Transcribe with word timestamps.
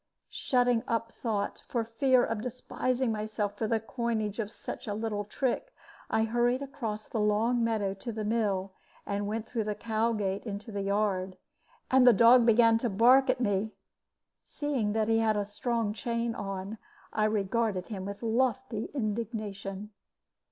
Shutting 0.33 0.81
up 0.87 1.11
thought, 1.11 1.61
for 1.67 1.83
fear 1.83 2.25
of 2.25 2.41
despising 2.41 3.11
myself 3.11 3.55
for 3.55 3.67
the 3.67 3.79
coinage 3.79 4.39
of 4.39 4.49
such 4.49 4.87
a 4.87 4.95
little 4.95 5.25
trick, 5.25 5.75
I 6.09 6.23
hurried 6.23 6.63
across 6.63 7.05
the 7.05 7.19
long 7.19 7.63
meadow 7.63 7.93
to 7.93 8.11
the 8.11 8.25
mill, 8.25 8.73
and 9.05 9.27
went 9.27 9.45
through 9.45 9.65
the 9.65 9.75
cow 9.75 10.13
gate 10.13 10.43
into 10.43 10.71
the 10.71 10.81
yard, 10.81 11.37
and 11.91 12.07
the 12.07 12.13
dog 12.13 12.47
began 12.47 12.79
to 12.79 12.89
bark 12.89 13.29
at 13.29 13.39
me. 13.39 13.75
Seeing 14.43 14.93
that 14.93 15.07
he 15.07 15.19
had 15.19 15.37
a 15.37 15.45
strong 15.45 15.93
chain 15.93 16.33
on, 16.33 16.79
I 17.13 17.25
regarded 17.25 17.89
him 17.89 18.03
with 18.05 18.23
lofty 18.23 18.85
indignation. 18.95 19.91